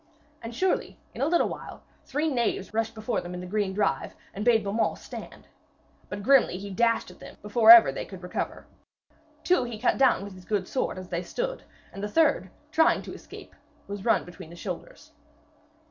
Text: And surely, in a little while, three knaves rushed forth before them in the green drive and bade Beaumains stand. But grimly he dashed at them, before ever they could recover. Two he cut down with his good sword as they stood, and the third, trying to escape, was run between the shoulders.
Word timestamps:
And 0.41 0.55
surely, 0.55 0.97
in 1.13 1.21
a 1.21 1.27
little 1.27 1.47
while, 1.47 1.83
three 2.05 2.27
knaves 2.27 2.73
rushed 2.73 2.93
forth 2.95 2.95
before 2.95 3.21
them 3.21 3.35
in 3.35 3.39
the 3.39 3.45
green 3.45 3.71
drive 3.71 4.15
and 4.33 4.43
bade 4.43 4.63
Beaumains 4.63 4.99
stand. 4.99 5.45
But 6.09 6.23
grimly 6.23 6.57
he 6.57 6.71
dashed 6.71 7.11
at 7.11 7.19
them, 7.19 7.37
before 7.43 7.69
ever 7.69 7.91
they 7.91 8.05
could 8.05 8.23
recover. 8.23 8.65
Two 9.43 9.63
he 9.63 9.77
cut 9.77 9.99
down 9.99 10.23
with 10.23 10.33
his 10.33 10.43
good 10.43 10.67
sword 10.67 10.97
as 10.97 11.09
they 11.09 11.21
stood, 11.21 11.61
and 11.93 12.01
the 12.03 12.07
third, 12.09 12.49
trying 12.71 13.03
to 13.03 13.13
escape, 13.13 13.53
was 13.87 14.03
run 14.03 14.25
between 14.25 14.49
the 14.49 14.55
shoulders. 14.55 15.11